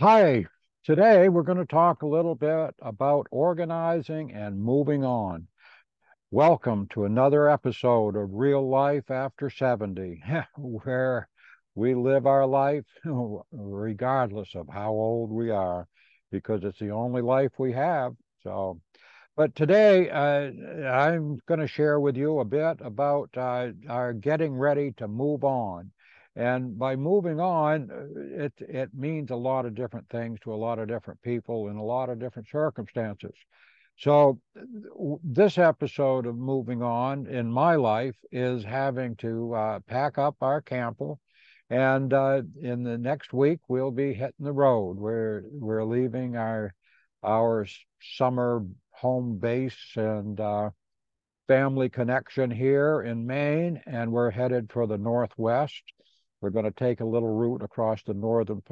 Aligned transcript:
Hi, 0.00 0.46
today 0.82 1.28
we're 1.28 1.42
going 1.42 1.58
to 1.58 1.66
talk 1.66 2.00
a 2.00 2.06
little 2.06 2.34
bit 2.34 2.74
about 2.80 3.26
organizing 3.30 4.32
and 4.32 4.58
moving 4.58 5.04
on. 5.04 5.46
Welcome 6.30 6.88
to 6.94 7.04
another 7.04 7.50
episode 7.50 8.16
of 8.16 8.32
Real 8.32 8.66
Life 8.66 9.10
After 9.10 9.50
70, 9.50 10.22
where 10.56 11.28
we 11.74 11.94
live 11.94 12.26
our 12.26 12.46
life 12.46 12.86
regardless 13.52 14.54
of 14.54 14.70
how 14.72 14.88
old 14.88 15.30
we 15.30 15.50
are, 15.50 15.86
because 16.32 16.64
it's 16.64 16.78
the 16.78 16.92
only 16.92 17.20
life 17.20 17.52
we 17.58 17.72
have. 17.72 18.14
So, 18.42 18.80
but 19.36 19.54
today 19.54 20.08
uh, 20.08 20.50
I'm 20.88 21.42
going 21.46 21.60
to 21.60 21.68
share 21.68 22.00
with 22.00 22.16
you 22.16 22.38
a 22.38 22.44
bit 22.46 22.78
about 22.80 23.28
uh, 23.36 23.72
our 23.86 24.14
getting 24.14 24.54
ready 24.54 24.92
to 24.92 25.06
move 25.08 25.44
on. 25.44 25.92
And 26.40 26.78
by 26.78 26.96
moving 26.96 27.38
on, 27.38 27.90
uh, 27.90 28.44
it, 28.44 28.54
it 28.60 28.94
means 28.94 29.30
a 29.30 29.36
lot 29.36 29.66
of 29.66 29.74
different 29.74 30.08
things 30.08 30.40
to 30.40 30.54
a 30.54 30.56
lot 30.56 30.78
of 30.78 30.88
different 30.88 31.20
people 31.20 31.68
in 31.68 31.76
a 31.76 31.84
lot 31.84 32.08
of 32.08 32.18
different 32.18 32.48
circumstances. 32.48 33.34
So, 33.98 34.40
this 35.22 35.58
episode 35.58 36.24
of 36.24 36.38
moving 36.38 36.82
on 36.82 37.26
in 37.26 37.52
my 37.52 37.74
life 37.74 38.16
is 38.32 38.64
having 38.64 39.16
to 39.16 39.52
uh, 39.52 39.80
pack 39.80 40.16
up 40.16 40.36
our 40.40 40.62
camper. 40.62 41.16
And 41.68 42.10
uh, 42.14 42.40
in 42.62 42.84
the 42.84 42.96
next 42.96 43.34
week, 43.34 43.58
we'll 43.68 43.90
be 43.90 44.14
hitting 44.14 44.46
the 44.46 44.52
road. 44.52 44.96
We're, 44.96 45.42
we're 45.52 45.84
leaving 45.84 46.38
our, 46.38 46.72
our 47.22 47.66
summer 48.00 48.64
home 48.92 49.36
base 49.36 49.92
and 49.94 50.40
uh, 50.40 50.70
family 51.48 51.90
connection 51.90 52.50
here 52.50 53.02
in 53.02 53.26
Maine, 53.26 53.82
and 53.84 54.10
we're 54.10 54.30
headed 54.30 54.72
for 54.72 54.86
the 54.86 54.96
Northwest. 54.96 55.82
We're 56.40 56.50
going 56.50 56.64
to 56.64 56.70
take 56.70 57.00
a 57.00 57.04
little 57.04 57.28
route 57.28 57.62
across 57.62 58.02
the 58.02 58.14
northern 58.14 58.62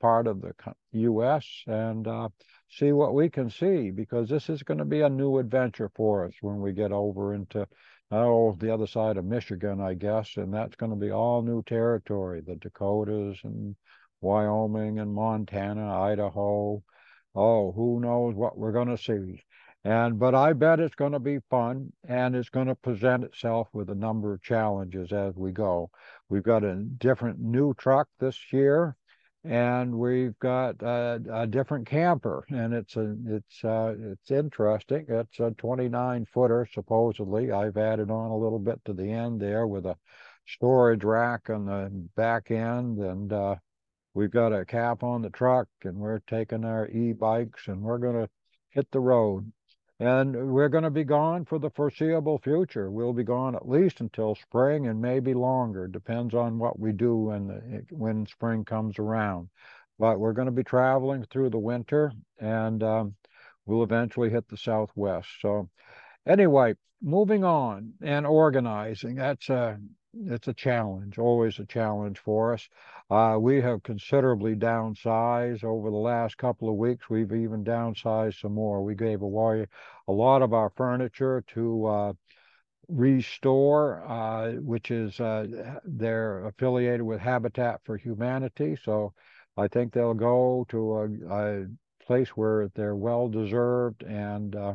part 0.00 0.26
of 0.26 0.40
the 0.40 0.52
U.S. 0.92 1.46
and 1.66 2.06
uh, 2.06 2.28
see 2.68 2.92
what 2.92 3.14
we 3.14 3.30
can 3.30 3.48
see 3.48 3.90
because 3.90 4.28
this 4.28 4.50
is 4.50 4.62
going 4.62 4.78
to 4.78 4.84
be 4.84 5.00
a 5.02 5.08
new 5.08 5.38
adventure 5.38 5.90
for 5.94 6.26
us 6.26 6.34
when 6.40 6.60
we 6.60 6.72
get 6.72 6.92
over 6.92 7.34
into 7.34 7.66
oh 8.10 8.54
the 8.58 8.72
other 8.72 8.86
side 8.86 9.16
of 9.16 9.24
Michigan, 9.24 9.80
I 9.80 9.94
guess, 9.94 10.36
and 10.36 10.52
that's 10.52 10.76
going 10.76 10.90
to 10.90 10.96
be 10.96 11.10
all 11.10 11.42
new 11.42 11.62
territory, 11.62 12.42
the 12.44 12.56
Dakotas 12.56 13.38
and 13.44 13.76
Wyoming 14.20 14.98
and 14.98 15.12
Montana, 15.12 16.00
Idaho. 16.00 16.82
Oh, 17.34 17.72
who 17.72 18.00
knows 18.00 18.34
what 18.34 18.56
we're 18.56 18.72
going 18.72 18.94
to 18.94 18.98
see. 18.98 19.42
And 19.84 20.18
but 20.18 20.34
I 20.34 20.54
bet 20.54 20.80
it's 20.80 20.94
going 20.94 21.12
to 21.12 21.18
be 21.18 21.40
fun 21.50 21.92
and 22.08 22.34
it's 22.34 22.48
going 22.48 22.68
to 22.68 22.74
present 22.74 23.22
itself 23.22 23.68
with 23.74 23.90
a 23.90 23.94
number 23.94 24.32
of 24.32 24.42
challenges 24.42 25.12
as 25.12 25.34
we 25.36 25.52
go. 25.52 25.90
We've 26.30 26.42
got 26.42 26.64
a 26.64 26.76
different 26.76 27.38
new 27.38 27.74
truck 27.74 28.08
this 28.18 28.38
year 28.50 28.96
and 29.44 29.98
we've 29.98 30.38
got 30.38 30.80
a, 30.82 31.20
a 31.30 31.46
different 31.46 31.86
camper 31.86 32.46
and 32.48 32.72
it's 32.72 32.96
a 32.96 33.14
it's 33.26 33.62
uh, 33.62 33.94
it's 33.98 34.30
interesting. 34.30 35.04
It's 35.06 35.38
a 35.38 35.50
29 35.50 36.26
footer 36.32 36.66
supposedly. 36.72 37.52
I've 37.52 37.76
added 37.76 38.10
on 38.10 38.30
a 38.30 38.38
little 38.38 38.58
bit 38.58 38.82
to 38.86 38.94
the 38.94 39.10
end 39.10 39.38
there 39.38 39.66
with 39.66 39.84
a 39.84 39.98
storage 40.46 41.04
rack 41.04 41.50
on 41.50 41.66
the 41.66 41.90
back 42.16 42.50
end 42.50 43.00
and 43.00 43.30
uh, 43.30 43.56
we've 44.14 44.30
got 44.30 44.54
a 44.54 44.64
cap 44.64 45.02
on 45.02 45.20
the 45.20 45.30
truck 45.30 45.68
and 45.82 45.98
we're 45.98 46.20
taking 46.20 46.64
our 46.64 46.88
e-bikes 46.88 47.68
and 47.68 47.82
we're 47.82 47.98
going 47.98 48.16
to 48.16 48.30
hit 48.70 48.90
the 48.90 49.00
road 49.00 49.52
and 50.00 50.52
we're 50.52 50.68
going 50.68 50.84
to 50.84 50.90
be 50.90 51.04
gone 51.04 51.44
for 51.44 51.58
the 51.58 51.70
foreseeable 51.70 52.38
future. 52.38 52.90
We'll 52.90 53.12
be 53.12 53.22
gone 53.22 53.54
at 53.54 53.68
least 53.68 54.00
until 54.00 54.34
spring 54.34 54.88
and 54.88 55.00
maybe 55.00 55.34
longer. 55.34 55.86
Depends 55.86 56.34
on 56.34 56.58
what 56.58 56.78
we 56.78 56.92
do 56.92 57.16
when, 57.16 57.86
when 57.90 58.26
spring 58.26 58.64
comes 58.64 58.98
around. 58.98 59.48
But 59.98 60.18
we're 60.18 60.32
going 60.32 60.46
to 60.46 60.52
be 60.52 60.64
traveling 60.64 61.24
through 61.30 61.50
the 61.50 61.58
winter 61.58 62.12
and 62.40 62.82
um, 62.82 63.14
we'll 63.66 63.84
eventually 63.84 64.30
hit 64.30 64.48
the 64.48 64.56
Southwest. 64.56 65.28
So 65.40 65.68
anyway, 66.26 66.74
moving 67.00 67.44
on 67.44 67.92
and 68.02 68.26
organizing. 68.26 69.14
That's 69.14 69.48
a, 69.48 69.78
it's 70.26 70.48
a 70.48 70.54
challenge, 70.54 71.18
always 71.18 71.58
a 71.58 71.64
challenge 71.66 72.18
for 72.18 72.54
us. 72.54 72.68
Uh, 73.10 73.36
we 73.38 73.60
have 73.60 73.82
considerably 73.82 74.54
downsized 74.54 75.64
over 75.64 75.90
the 75.90 75.96
last 75.96 76.38
couple 76.38 76.68
of 76.68 76.76
weeks. 76.76 77.10
We've 77.10 77.32
even 77.32 77.64
downsized 77.64 78.40
some 78.40 78.54
more. 78.54 78.82
We 78.82 78.94
gave 78.94 79.22
away 79.22 79.66
a 80.08 80.12
lot 80.12 80.42
of 80.42 80.52
our 80.52 80.70
furniture 80.70 81.44
to 81.54 81.86
uh, 81.86 82.12
Restore, 82.88 84.04
uh, 84.06 84.52
which 84.52 84.90
is 84.90 85.18
uh, 85.20 85.46
they're 85.84 86.44
affiliated 86.46 87.02
with 87.02 87.20
Habitat 87.20 87.80
for 87.84 87.96
Humanity. 87.96 88.76
So 88.82 89.14
I 89.56 89.68
think 89.68 89.92
they'll 89.92 90.14
go 90.14 90.66
to 90.68 90.92
a, 90.98 91.08
a 91.30 91.66
place 92.06 92.30
where 92.30 92.68
they're 92.74 92.96
well 92.96 93.28
deserved 93.28 94.02
and 94.02 94.54
uh, 94.54 94.74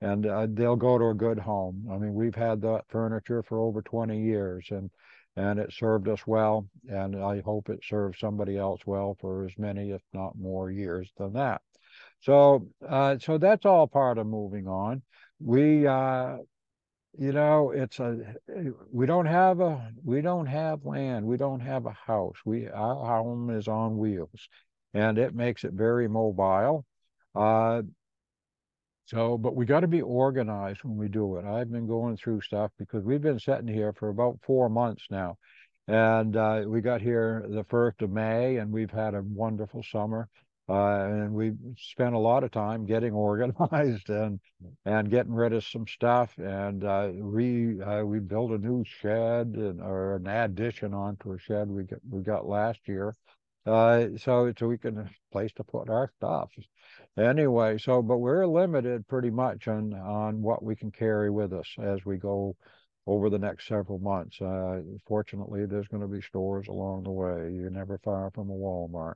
and 0.00 0.26
uh, 0.26 0.46
they'll 0.50 0.76
go 0.76 0.98
to 0.98 1.08
a 1.08 1.14
good 1.14 1.38
home. 1.38 1.86
I 1.90 1.98
mean, 1.98 2.14
we've 2.14 2.34
had 2.34 2.60
that 2.62 2.84
furniture 2.88 3.42
for 3.42 3.58
over 3.58 3.82
20 3.82 4.20
years, 4.20 4.66
and 4.70 4.90
and 5.36 5.58
it 5.58 5.72
served 5.72 6.08
us 6.08 6.26
well, 6.26 6.66
and 6.88 7.16
I 7.16 7.40
hope 7.40 7.68
it 7.68 7.84
serves 7.84 8.18
somebody 8.18 8.58
else 8.58 8.80
well 8.84 9.16
for 9.20 9.46
as 9.46 9.52
many, 9.56 9.90
if 9.90 10.02
not 10.12 10.36
more, 10.36 10.70
years 10.70 11.10
than 11.16 11.32
that. 11.34 11.62
So, 12.20 12.68
uh, 12.86 13.16
so 13.18 13.38
that's 13.38 13.64
all 13.64 13.86
part 13.86 14.18
of 14.18 14.26
moving 14.26 14.66
on. 14.66 15.02
We, 15.38 15.86
uh, 15.86 16.38
you 17.18 17.32
know, 17.32 17.70
it's 17.70 17.98
a 18.00 18.34
we 18.92 19.06
don't 19.06 19.26
have 19.26 19.60
a 19.60 19.92
we 20.04 20.20
don't 20.20 20.46
have 20.46 20.84
land, 20.84 21.26
we 21.26 21.36
don't 21.36 21.60
have 21.60 21.86
a 21.86 21.96
house. 22.06 22.36
We 22.44 22.68
our 22.68 23.22
home 23.22 23.50
is 23.50 23.68
on 23.68 23.98
wheels, 23.98 24.48
and 24.94 25.18
it 25.18 25.34
makes 25.34 25.64
it 25.64 25.72
very 25.72 26.08
mobile. 26.08 26.84
Uh, 27.34 27.82
so, 29.10 29.36
but 29.36 29.56
we 29.56 29.66
got 29.66 29.80
to 29.80 29.88
be 29.88 30.02
organized 30.02 30.84
when 30.84 30.96
we 30.96 31.08
do 31.08 31.36
it. 31.36 31.44
I've 31.44 31.70
been 31.72 31.88
going 31.88 32.16
through 32.16 32.42
stuff 32.42 32.70
because 32.78 33.02
we've 33.02 33.20
been 33.20 33.40
sitting 33.40 33.66
here 33.66 33.92
for 33.92 34.08
about 34.08 34.38
four 34.46 34.68
months 34.68 35.04
now. 35.10 35.36
And 35.88 36.36
uh, 36.36 36.62
we 36.66 36.80
got 36.80 37.00
here 37.00 37.44
the 37.48 37.64
1st 37.64 38.02
of 38.02 38.10
May 38.10 38.58
and 38.58 38.70
we've 38.70 38.92
had 38.92 39.14
a 39.14 39.22
wonderful 39.22 39.82
summer. 39.82 40.28
Uh, 40.68 41.08
and 41.08 41.32
we 41.32 41.50
spent 41.76 42.14
a 42.14 42.18
lot 42.18 42.44
of 42.44 42.52
time 42.52 42.86
getting 42.86 43.12
organized 43.28 44.08
and 44.08 44.38
and 44.84 45.10
getting 45.10 45.34
rid 45.34 45.54
of 45.54 45.64
some 45.64 45.88
stuff. 45.88 46.32
And 46.38 46.84
uh, 46.84 47.10
we 47.12 47.82
uh, 47.82 48.04
we 48.04 48.20
built 48.20 48.52
a 48.52 48.58
new 48.58 48.84
shed 48.84 49.56
and, 49.56 49.80
or 49.80 50.16
an 50.16 50.28
addition 50.28 50.94
onto 50.94 51.32
a 51.32 51.38
shed 51.40 51.68
we 51.68 51.82
got 51.82 51.98
we 52.08 52.22
got 52.22 52.46
last 52.46 52.78
year. 52.86 53.12
Uh, 53.66 54.06
so 54.16 54.52
so 54.58 54.68
we 54.68 54.78
can 54.78 55.08
place 55.32 55.52
to 55.52 55.62
put 55.62 55.90
our 55.90 56.10
stuff 56.16 56.50
anyway, 57.18 57.76
so 57.76 58.00
but 58.00 58.18
we're 58.18 58.46
limited 58.46 59.06
pretty 59.06 59.30
much 59.30 59.68
on 59.68 59.92
on 59.94 60.40
what 60.40 60.62
we 60.62 60.74
can 60.74 60.90
carry 60.90 61.30
with 61.30 61.52
us 61.52 61.68
as 61.82 62.04
we 62.04 62.16
go 62.16 62.56
over 63.06 63.28
the 63.28 63.38
next 63.38 63.66
several 63.66 63.98
months. 63.98 64.40
Uh, 64.40 64.80
fortunately, 65.06 65.66
there's 65.66 65.88
going 65.88 66.02
to 66.02 66.08
be 66.08 66.22
stores 66.22 66.68
along 66.68 67.02
the 67.04 67.10
way. 67.10 67.52
You're 67.52 67.70
never 67.70 67.98
far 67.98 68.30
from 68.30 68.50
a 68.50 68.54
Walmart. 68.54 69.14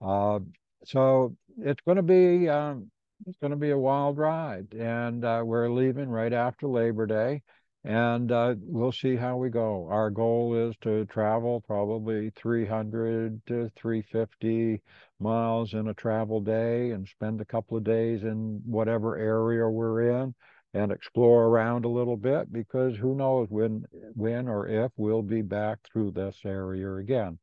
Uh, 0.00 0.40
so 0.84 1.36
it's 1.58 1.80
going 1.80 1.96
to 1.96 2.02
be 2.02 2.48
um, 2.48 2.90
it's 3.26 3.38
going 3.38 3.52
to 3.52 3.56
be 3.56 3.70
a 3.70 3.78
wild 3.78 4.18
ride, 4.18 4.74
and 4.74 5.24
uh, 5.24 5.42
we're 5.44 5.70
leaving 5.70 6.08
right 6.08 6.32
after 6.32 6.66
Labor 6.66 7.06
Day 7.06 7.42
and 7.84 8.30
uh, 8.30 8.54
we'll 8.60 8.92
see 8.92 9.16
how 9.16 9.36
we 9.36 9.50
go. 9.50 9.88
Our 9.90 10.10
goal 10.10 10.68
is 10.68 10.76
to 10.82 11.04
travel 11.06 11.60
probably 11.60 12.30
300 12.36 13.42
to 13.46 13.70
350 13.76 14.80
miles 15.18 15.74
in 15.74 15.88
a 15.88 15.94
travel 15.94 16.40
day 16.40 16.90
and 16.90 17.08
spend 17.08 17.40
a 17.40 17.44
couple 17.44 17.76
of 17.76 17.84
days 17.84 18.22
in 18.22 18.62
whatever 18.64 19.16
area 19.16 19.68
we're 19.68 20.22
in 20.22 20.34
and 20.74 20.92
explore 20.92 21.46
around 21.46 21.84
a 21.84 21.88
little 21.88 22.16
bit 22.16 22.52
because 22.52 22.96
who 22.96 23.14
knows 23.14 23.48
when 23.50 23.84
when 24.14 24.48
or 24.48 24.68
if 24.68 24.90
we'll 24.96 25.22
be 25.22 25.42
back 25.42 25.78
through 25.84 26.12
this 26.12 26.36
area 26.44 26.94
again. 26.94 27.38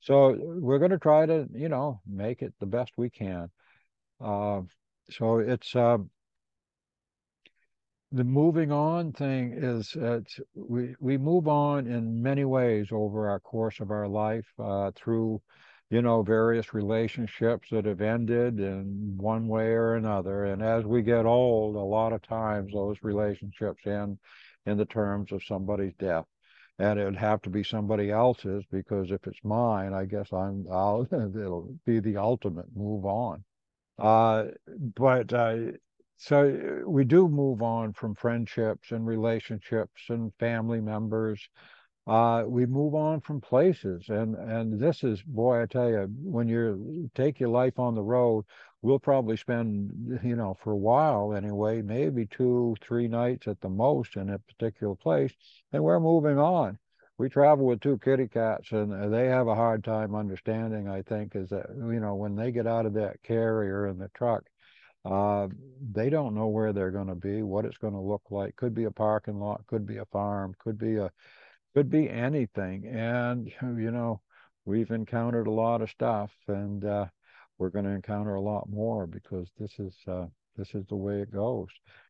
So 0.00 0.36
we're 0.38 0.78
going 0.78 0.90
to 0.90 0.98
try 0.98 1.24
to, 1.24 1.46
you 1.54 1.68
know, 1.68 2.00
make 2.06 2.42
it 2.42 2.52
the 2.60 2.66
best 2.66 2.92
we 2.96 3.10
can. 3.10 3.50
Uh, 4.20 4.62
so 5.10 5.38
it's 5.38 5.74
uh, 5.74 5.98
the 8.14 8.24
moving 8.24 8.70
on 8.70 9.12
thing 9.12 9.52
is 9.56 9.96
uh, 9.96 10.20
we 10.54 10.94
we 11.00 11.18
move 11.18 11.48
on 11.48 11.88
in 11.88 12.22
many 12.22 12.44
ways 12.44 12.88
over 12.92 13.28
our 13.28 13.40
course 13.40 13.80
of 13.80 13.90
our 13.90 14.06
life 14.06 14.46
uh, 14.60 14.92
through 14.94 15.42
you 15.90 16.00
know 16.00 16.22
various 16.22 16.72
relationships 16.72 17.68
that 17.72 17.84
have 17.84 18.00
ended 18.00 18.60
in 18.60 19.14
one 19.16 19.48
way 19.48 19.66
or 19.66 19.96
another. 19.96 20.44
And 20.44 20.62
as 20.62 20.84
we 20.84 21.02
get 21.02 21.26
old 21.26 21.74
a 21.74 21.80
lot 21.80 22.12
of 22.12 22.22
times 22.22 22.72
those 22.72 22.96
relationships 23.02 23.82
end 23.84 24.18
in 24.64 24.78
the 24.78 24.86
terms 24.86 25.32
of 25.32 25.42
somebody's 25.42 25.94
death. 25.98 26.26
And 26.78 27.00
it 27.00 27.04
would 27.04 27.16
have 27.16 27.42
to 27.42 27.50
be 27.50 27.64
somebody 27.64 28.12
else's 28.12 28.64
because 28.70 29.10
if 29.10 29.26
it's 29.26 29.44
mine 29.44 29.92
i 29.92 30.04
guess 30.04 30.32
i'm 30.32 30.66
i'll 30.70 31.06
it'll 31.12 31.74
be 31.84 31.98
the 32.00 32.16
ultimate 32.16 32.66
move 32.76 33.04
on. 33.04 33.44
Uh, 33.98 34.46
but 34.96 35.32
uh, 35.32 35.56
so 36.16 36.82
we 36.86 37.04
do 37.04 37.28
move 37.28 37.62
on 37.62 37.92
from 37.92 38.14
friendships 38.14 38.92
and 38.92 39.06
relationships 39.06 40.02
and 40.08 40.32
family 40.38 40.80
members 40.80 41.48
uh, 42.06 42.44
we 42.46 42.66
move 42.66 42.94
on 42.94 43.20
from 43.20 43.40
places. 43.40 44.08
And 44.08 44.34
and 44.34 44.78
this 44.78 45.02
is, 45.04 45.22
boy, 45.22 45.62
I 45.62 45.66
tell 45.66 45.88
you, 45.88 46.06
when 46.22 46.48
you 46.48 47.10
take 47.14 47.40
your 47.40 47.48
life 47.48 47.78
on 47.78 47.94
the 47.94 48.02
road, 48.02 48.44
we'll 48.82 48.98
probably 48.98 49.36
spend, 49.36 50.20
you 50.22 50.36
know, 50.36 50.54
for 50.62 50.72
a 50.72 50.76
while 50.76 51.34
anyway, 51.34 51.80
maybe 51.82 52.26
two, 52.26 52.76
three 52.82 53.08
nights 53.08 53.48
at 53.48 53.60
the 53.60 53.68
most 53.70 54.16
in 54.16 54.30
a 54.30 54.38
particular 54.38 54.94
place, 54.94 55.32
and 55.72 55.82
we're 55.82 56.00
moving 56.00 56.38
on. 56.38 56.78
We 57.16 57.28
travel 57.28 57.66
with 57.66 57.80
two 57.80 57.98
kitty 57.98 58.26
cats, 58.28 58.72
and 58.72 59.12
they 59.12 59.26
have 59.26 59.46
a 59.46 59.54
hard 59.54 59.84
time 59.84 60.14
understanding. 60.14 60.88
I 60.88 61.02
think 61.02 61.34
is 61.36 61.48
that 61.50 61.66
you 61.74 62.00
know 62.00 62.16
when 62.16 62.36
they 62.36 62.52
get 62.52 62.66
out 62.66 62.86
of 62.86 62.94
that 62.94 63.22
carrier 63.22 63.86
in 63.86 63.98
the 63.98 64.08
truck, 64.14 64.44
uh, 65.04 65.48
they 65.92 66.08
don't 66.08 66.34
know 66.34 66.46
where 66.46 66.72
they're 66.72 66.90
going 66.90 67.08
to 67.08 67.14
be, 67.14 67.42
what 67.42 67.64
it's 67.64 67.78
going 67.78 67.92
to 67.92 68.00
look 68.00 68.22
like. 68.30 68.56
Could 68.56 68.74
be 68.74 68.84
a 68.84 68.90
parking 68.90 69.38
lot, 69.38 69.66
could 69.66 69.86
be 69.86 69.98
a 69.98 70.06
farm, 70.06 70.54
could 70.58 70.78
be 70.78 70.96
a 70.96 71.10
could 71.74 71.90
be 71.90 72.08
anything. 72.08 72.86
And, 72.86 73.52
you 73.62 73.90
know, 73.90 74.20
we've 74.64 74.90
encountered 74.90 75.46
a 75.46 75.52
lot 75.52 75.82
of 75.82 75.90
stuff 75.90 76.30
and 76.48 76.84
uh, 76.84 77.06
we're 77.58 77.70
going 77.70 77.84
to 77.84 77.90
encounter 77.90 78.34
a 78.34 78.40
lot 78.40 78.68
more 78.68 79.06
because 79.06 79.48
this 79.58 79.72
is 79.78 79.94
uh, 80.06 80.26
this 80.56 80.74
is 80.74 80.86
the 80.86 80.96
way 80.96 81.20
it 81.20 81.32
goes. 81.32 81.68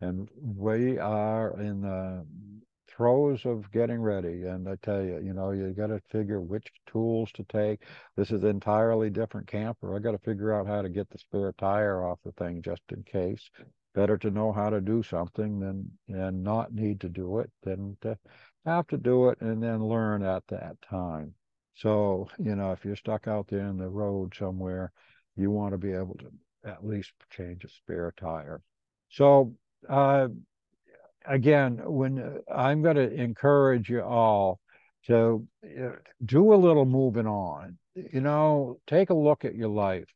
And 0.00 0.28
we 0.40 0.98
are 0.98 1.58
in 1.58 1.80
the 1.80 2.26
throes 2.96 3.44
of 3.44 3.70
getting 3.72 4.00
ready. 4.00 4.44
And 4.44 4.68
I 4.68 4.76
tell 4.82 5.02
you, 5.02 5.20
you 5.22 5.34
know, 5.34 5.50
you 5.50 5.70
got 5.70 5.88
to 5.88 6.00
figure 6.10 6.40
which 6.40 6.66
tools 6.86 7.30
to 7.32 7.44
take. 7.44 7.82
This 8.16 8.30
is 8.30 8.44
entirely 8.44 9.10
different 9.10 9.46
camper. 9.46 9.94
I 9.94 9.98
got 9.98 10.12
to 10.12 10.18
figure 10.18 10.54
out 10.54 10.66
how 10.66 10.82
to 10.82 10.88
get 10.88 11.10
the 11.10 11.18
spare 11.18 11.52
tire 11.52 12.02
off 12.02 12.18
the 12.24 12.32
thing 12.32 12.62
just 12.62 12.82
in 12.90 13.02
case. 13.02 13.50
Better 13.94 14.16
to 14.18 14.30
know 14.30 14.52
how 14.52 14.70
to 14.70 14.80
do 14.80 15.02
something 15.02 15.60
than 15.60 15.90
and 16.08 16.42
not 16.42 16.72
need 16.72 17.00
to 17.00 17.08
do 17.08 17.38
it 17.38 17.50
than 17.62 17.96
to 18.02 18.18
have 18.64 18.86
to 18.88 18.96
do 18.96 19.28
it 19.28 19.40
and 19.40 19.62
then 19.62 19.84
learn 19.84 20.22
at 20.22 20.46
that 20.48 20.76
time. 20.82 21.34
So, 21.74 22.28
you 22.38 22.56
know, 22.56 22.72
if 22.72 22.84
you're 22.84 22.96
stuck 22.96 23.28
out 23.28 23.48
there 23.48 23.66
in 23.66 23.76
the 23.76 23.88
road 23.88 24.34
somewhere, 24.34 24.92
you 25.36 25.50
want 25.50 25.72
to 25.72 25.78
be 25.78 25.92
able 25.92 26.16
to 26.16 26.30
at 26.64 26.86
least 26.86 27.12
change 27.30 27.64
a 27.64 27.68
spare 27.68 28.12
tire. 28.18 28.62
So, 29.10 29.54
uh, 29.88 30.28
again, 31.26 31.80
when 31.84 32.18
uh, 32.18 32.52
I'm 32.52 32.82
going 32.82 32.96
to 32.96 33.12
encourage 33.12 33.88
you 33.88 34.02
all 34.02 34.60
to 35.06 35.46
uh, 35.64 35.90
do 36.24 36.52
a 36.52 36.56
little 36.56 36.84
moving 36.84 37.26
on, 37.26 37.78
you 37.94 38.20
know, 38.20 38.78
take 38.86 39.10
a 39.10 39.14
look 39.14 39.44
at 39.44 39.54
your 39.54 39.68
life, 39.68 40.08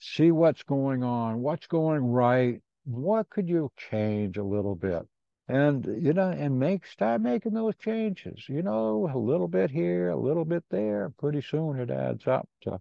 see 0.00 0.30
what's 0.30 0.62
going 0.62 1.02
on, 1.02 1.40
what's 1.40 1.66
going 1.66 2.04
right, 2.04 2.60
what 2.84 3.28
could 3.30 3.48
you 3.48 3.70
change 3.90 4.36
a 4.36 4.44
little 4.44 4.74
bit? 4.74 5.06
and 5.48 5.84
you 6.04 6.12
know 6.12 6.28
and 6.30 6.58
make 6.58 6.84
start 6.84 7.20
making 7.20 7.52
those 7.54 7.76
changes. 7.76 8.48
You 8.48 8.62
know 8.62 9.08
a 9.14 9.16
little 9.16 9.46
bit 9.46 9.70
here 9.70 10.08
a 10.08 10.16
little 10.16 10.44
bit 10.44 10.64
there. 10.70 11.12
Pretty 11.20 11.40
soon 11.40 11.78
it 11.78 11.88
adds 11.88 12.26
up 12.26 12.48
to 12.62 12.80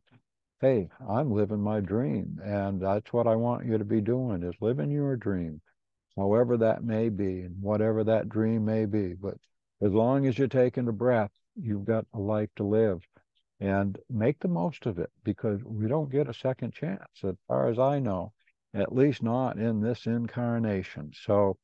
hey 0.61 0.87
i'm 1.09 1.31
living 1.31 1.59
my 1.59 1.79
dream 1.81 2.39
and 2.43 2.81
that's 2.81 3.11
what 3.11 3.27
i 3.27 3.35
want 3.35 3.65
you 3.65 3.77
to 3.77 3.83
be 3.83 3.99
doing 3.99 4.41
is 4.41 4.55
living 4.61 4.89
your 4.89 5.17
dream 5.17 5.61
however 6.15 6.57
that 6.57 6.83
may 6.83 7.09
be 7.09 7.41
and 7.41 7.61
whatever 7.61 8.03
that 8.03 8.29
dream 8.29 8.65
may 8.65 8.85
be 8.85 9.13
but 9.13 9.35
as 9.81 9.91
long 9.91 10.25
as 10.25 10.37
you're 10.37 10.47
taking 10.47 10.87
a 10.87 10.93
breath 10.93 11.31
you've 11.55 11.85
got 11.85 12.05
a 12.13 12.19
life 12.19 12.49
to 12.55 12.63
live 12.63 13.01
and 13.59 13.97
make 14.09 14.39
the 14.39 14.47
most 14.47 14.85
of 14.85 14.99
it 14.99 15.11
because 15.23 15.63
we 15.63 15.87
don't 15.87 16.11
get 16.11 16.29
a 16.29 16.33
second 16.33 16.73
chance 16.73 17.23
as 17.23 17.35
far 17.47 17.69
as 17.69 17.79
i 17.79 17.99
know 17.99 18.31
at 18.73 18.93
least 18.93 19.23
not 19.23 19.57
in 19.57 19.81
this 19.81 20.05
incarnation 20.05 21.11
so 21.13 21.57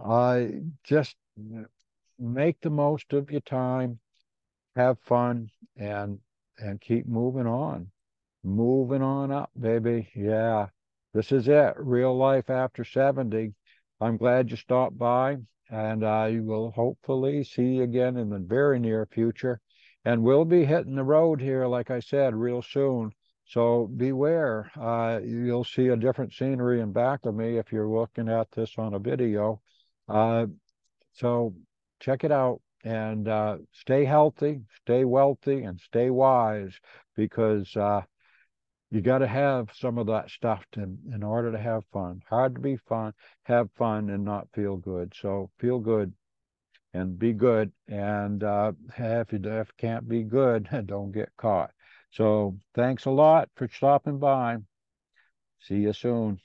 I 0.00 0.60
just 0.84 1.16
make 2.18 2.60
the 2.60 2.70
most 2.70 3.12
of 3.12 3.30
your 3.30 3.40
time, 3.40 3.98
have 4.76 4.98
fun, 5.00 5.50
and 5.76 6.20
and 6.58 6.80
keep 6.80 7.06
moving 7.06 7.46
on, 7.46 7.90
moving 8.44 9.02
on 9.02 9.30
up, 9.32 9.50
baby. 9.58 10.08
Yeah, 10.14 10.68
this 11.14 11.32
is 11.32 11.48
it. 11.48 11.74
Real 11.78 12.16
life 12.16 12.50
after 12.50 12.84
seventy. 12.84 13.54
I'm 14.00 14.16
glad 14.16 14.50
you 14.50 14.56
stopped 14.56 14.96
by, 14.96 15.38
and 15.70 16.04
I 16.04 16.38
will 16.40 16.70
hopefully 16.70 17.42
see 17.44 17.76
you 17.76 17.82
again 17.82 18.16
in 18.16 18.30
the 18.30 18.38
very 18.38 18.78
near 18.78 19.06
future. 19.06 19.60
And 20.04 20.22
we'll 20.22 20.44
be 20.44 20.64
hitting 20.64 20.94
the 20.94 21.04
road 21.04 21.40
here, 21.40 21.66
like 21.66 21.90
I 21.90 22.00
said, 22.00 22.34
real 22.34 22.62
soon. 22.62 23.12
So 23.44 23.86
beware. 23.96 24.70
Uh, 24.78 25.20
you'll 25.24 25.64
see 25.64 25.88
a 25.88 25.96
different 25.96 26.32
scenery 26.32 26.80
in 26.80 26.92
back 26.92 27.26
of 27.26 27.34
me 27.34 27.58
if 27.58 27.72
you're 27.72 27.88
looking 27.88 28.28
at 28.28 28.50
this 28.52 28.74
on 28.78 28.94
a 28.94 28.98
video. 28.98 29.60
Uh, 30.08 30.46
so 31.14 31.54
check 32.00 32.24
it 32.24 32.30
out 32.30 32.60
and 32.84 33.26
uh, 33.26 33.58
stay 33.72 34.04
healthy, 34.04 34.60
stay 34.82 35.04
wealthy, 35.04 35.64
and 35.64 35.80
stay 35.80 36.10
wise 36.10 36.78
because 37.16 37.74
uh, 37.76 38.02
you 38.90 39.00
got 39.00 39.18
to 39.18 39.26
have 39.26 39.68
some 39.74 39.98
of 39.98 40.06
that 40.06 40.30
stuff 40.30 40.64
to, 40.72 40.82
in 41.12 41.22
order 41.22 41.52
to 41.52 41.58
have 41.58 41.84
fun. 41.92 42.22
Hard 42.28 42.54
to 42.54 42.60
be 42.60 42.76
fun, 42.88 43.12
have 43.44 43.68
fun, 43.76 44.10
and 44.10 44.24
not 44.24 44.48
feel 44.54 44.76
good. 44.76 45.12
So 45.20 45.50
feel 45.58 45.78
good 45.78 46.12
and 46.94 47.18
be 47.18 47.32
good. 47.32 47.70
And 47.86 48.42
uh, 48.42 48.72
if 48.96 49.32
you 49.32 49.40
if 49.44 49.76
can't 49.76 50.08
be 50.08 50.22
good, 50.22 50.68
don't 50.86 51.12
get 51.12 51.30
caught. 51.36 51.70
So 52.10 52.56
thanks 52.74 53.04
a 53.04 53.10
lot 53.10 53.50
for 53.56 53.68
stopping 53.68 54.18
by. 54.18 54.58
See 55.60 55.76
you 55.76 55.92
soon. 55.92 56.40